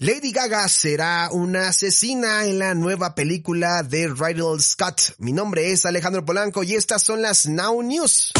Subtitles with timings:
[0.00, 5.16] Lady Gaga será una asesina en la nueva película de Ridley Scott.
[5.18, 8.30] Mi nombre es Alejandro Polanco y estas son las Now News.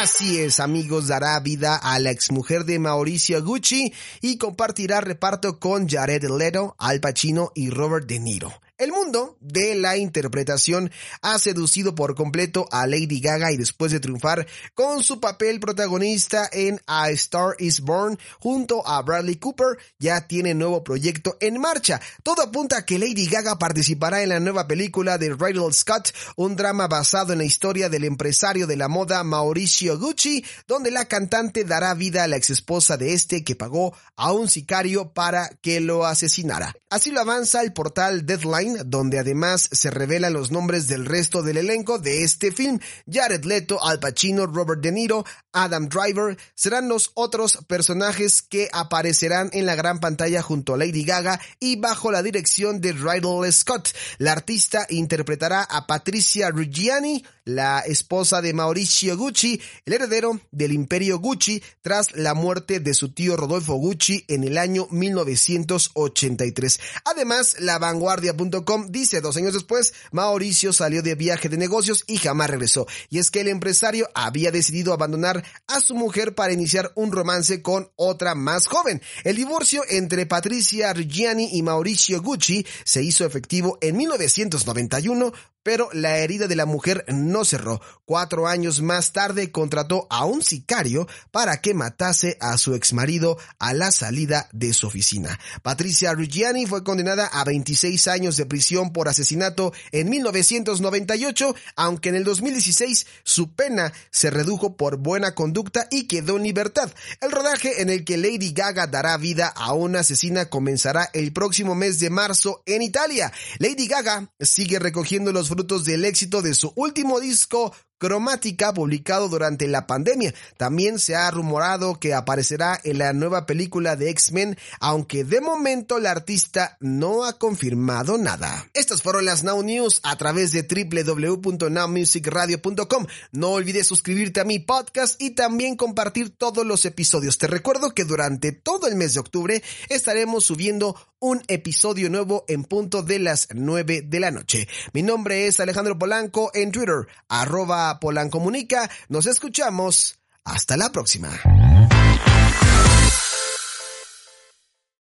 [0.00, 5.86] Así es, amigos, dará vida a la exmujer de Mauricio Gucci y compartirá reparto con
[5.86, 8.54] Jared Leto, Al Pacino y Robert De Niro.
[8.78, 10.90] El mundo de la interpretación
[11.22, 16.46] ha seducido por completo a Lady Gaga y después de triunfar con su papel protagonista
[16.52, 22.02] en A Star is Born junto a Bradley Cooper, ya tiene nuevo proyecto en marcha.
[22.22, 26.54] Todo apunta a que Lady Gaga participará en la nueva película de Ridley Scott, un
[26.54, 31.64] drama basado en la historia del empresario de la moda Mauricio Gucci, donde la cantante
[31.64, 36.04] dará vida a la exesposa de este que pagó a un sicario para que lo
[36.04, 36.76] asesinara.
[36.90, 41.58] Así lo avanza el portal Deadline donde además se revelan los nombres del resto del
[41.58, 42.80] elenco de este film.
[43.10, 49.50] Jared Leto, Al Pacino, Robert De Niro, Adam Driver serán los otros personajes que aparecerán
[49.52, 53.90] en la gran pantalla junto a Lady Gaga y bajo la dirección de Ridley Scott.
[54.18, 61.18] La artista interpretará a Patricia Reggiani, la esposa de Mauricio Gucci, el heredero del imperio
[61.18, 66.80] Gucci tras la muerte de su tío Rodolfo Gucci en el año 1983.
[67.04, 72.50] Además, la vanguardia.com dice dos años después, Mauricio salió de viaje de negocios y jamás
[72.50, 72.86] regresó.
[73.10, 77.62] Y es que el empresario había decidido abandonar a su mujer para iniciar un romance
[77.62, 79.00] con otra más joven.
[79.22, 85.32] El divorcio entre Patricia Reggiani y Mauricio Gucci se hizo efectivo en 1991
[85.66, 87.80] pero la herida de la mujer no cerró.
[88.04, 93.74] Cuatro años más tarde contrató a un sicario para que matase a su exmarido a
[93.74, 95.40] la salida de su oficina.
[95.64, 102.14] Patricia Reggiani fue condenada a 26 años de prisión por asesinato en 1998, aunque en
[102.14, 106.92] el 2016 su pena se redujo por buena conducta y quedó en libertad.
[107.20, 111.74] El rodaje en el que Lady Gaga dará vida a una asesina comenzará el próximo
[111.74, 113.32] mes de marzo en Italia.
[113.58, 119.66] Lady Gaga sigue recogiendo los frutos del éxito de su último disco cromática publicado durante
[119.66, 120.34] la pandemia.
[120.58, 125.98] También se ha rumorado que aparecerá en la nueva película de X-Men, aunque de momento
[125.98, 128.68] la artista no ha confirmado nada.
[128.74, 133.06] Estas fueron las Now News a través de www.nowmusicradio.com.
[133.32, 137.38] No olvides suscribirte a mi podcast y también compartir todos los episodios.
[137.38, 142.64] Te recuerdo que durante todo el mes de octubre estaremos subiendo un episodio nuevo en
[142.64, 144.68] punto de las 9 de la noche.
[144.92, 148.90] Mi nombre es Alejandro Polanco en Twitter, arroba Polancomunica.
[149.08, 150.18] Nos escuchamos.
[150.44, 151.30] Hasta la próxima.